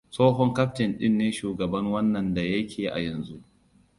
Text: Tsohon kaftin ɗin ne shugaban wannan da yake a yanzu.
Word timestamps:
Tsohon 0.13 0.51
kaftin 0.57 0.91
ɗin 0.99 1.13
ne 1.17 1.25
shugaban 1.37 1.85
wannan 1.91 2.33
da 2.33 2.41
yake 2.51 2.83
a 2.95 2.99
yanzu. 3.05 3.37